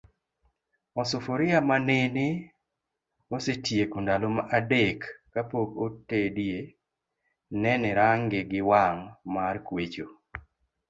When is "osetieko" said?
3.35-3.97